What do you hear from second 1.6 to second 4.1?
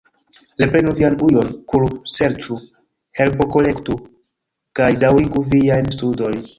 kuru, serĉu, herbokolektu,